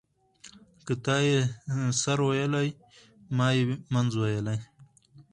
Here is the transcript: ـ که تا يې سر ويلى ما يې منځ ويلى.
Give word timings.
ـ 0.43 0.85
که 0.85 0.93
تا 1.03 1.15
يې 1.27 1.39
سر 2.01 2.19
ويلى 2.27 2.65
ما 3.37 3.47
يې 3.55 3.63
منځ 3.93 4.11
ويلى. 4.21 4.57